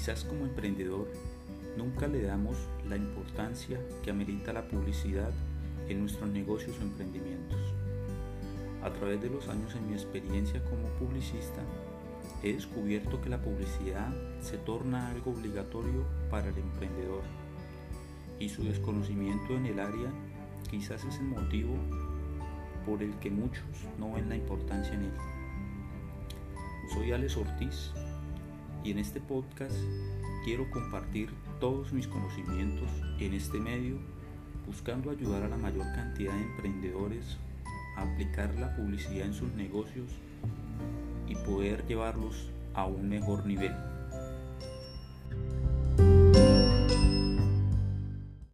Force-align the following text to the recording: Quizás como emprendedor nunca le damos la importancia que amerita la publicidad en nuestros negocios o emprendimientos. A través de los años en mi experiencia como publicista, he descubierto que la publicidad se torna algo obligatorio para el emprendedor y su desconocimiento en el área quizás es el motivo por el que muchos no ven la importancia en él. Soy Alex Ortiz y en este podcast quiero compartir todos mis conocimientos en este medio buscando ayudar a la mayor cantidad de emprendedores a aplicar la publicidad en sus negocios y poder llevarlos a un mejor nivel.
Quizás 0.00 0.24
como 0.24 0.46
emprendedor 0.46 1.08
nunca 1.76 2.08
le 2.08 2.22
damos 2.22 2.56
la 2.88 2.96
importancia 2.96 3.78
que 4.02 4.10
amerita 4.10 4.50
la 4.50 4.66
publicidad 4.66 5.30
en 5.90 6.00
nuestros 6.00 6.30
negocios 6.30 6.74
o 6.78 6.82
emprendimientos. 6.84 7.60
A 8.82 8.88
través 8.94 9.20
de 9.20 9.28
los 9.28 9.46
años 9.48 9.74
en 9.74 9.88
mi 9.88 9.92
experiencia 9.92 10.64
como 10.64 10.88
publicista, 10.98 11.60
he 12.42 12.54
descubierto 12.54 13.20
que 13.20 13.28
la 13.28 13.42
publicidad 13.42 14.10
se 14.40 14.56
torna 14.56 15.10
algo 15.10 15.32
obligatorio 15.32 16.06
para 16.30 16.48
el 16.48 16.56
emprendedor 16.56 17.22
y 18.38 18.48
su 18.48 18.64
desconocimiento 18.64 19.54
en 19.54 19.66
el 19.66 19.80
área 19.80 20.10
quizás 20.70 21.04
es 21.04 21.18
el 21.18 21.26
motivo 21.26 21.74
por 22.86 23.02
el 23.02 23.14
que 23.16 23.30
muchos 23.30 23.66
no 23.98 24.14
ven 24.14 24.30
la 24.30 24.36
importancia 24.36 24.94
en 24.94 25.02
él. 25.02 25.12
Soy 26.94 27.12
Alex 27.12 27.36
Ortiz 27.36 27.92
y 28.82 28.90
en 28.90 28.98
este 28.98 29.20
podcast 29.20 29.76
quiero 30.44 30.70
compartir 30.70 31.30
todos 31.60 31.92
mis 31.92 32.06
conocimientos 32.06 32.88
en 33.18 33.34
este 33.34 33.58
medio 33.58 33.98
buscando 34.66 35.10
ayudar 35.10 35.42
a 35.42 35.48
la 35.48 35.56
mayor 35.56 35.84
cantidad 35.94 36.32
de 36.32 36.42
emprendedores 36.42 37.36
a 37.96 38.02
aplicar 38.02 38.54
la 38.54 38.74
publicidad 38.76 39.26
en 39.26 39.34
sus 39.34 39.52
negocios 39.52 40.10
y 41.28 41.34
poder 41.34 41.86
llevarlos 41.86 42.50
a 42.74 42.86
un 42.86 43.08
mejor 43.08 43.44
nivel. 43.46 43.74